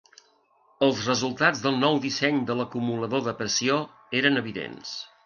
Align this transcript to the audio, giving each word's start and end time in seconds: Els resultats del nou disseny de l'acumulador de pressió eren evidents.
Els 0.85 1.01
resultats 1.09 1.61
del 1.65 1.77
nou 1.83 1.99
disseny 2.05 2.39
de 2.47 2.55
l'acumulador 2.61 3.21
de 3.29 3.35
pressió 3.43 3.77
eren 4.23 4.41
evidents. 4.43 4.97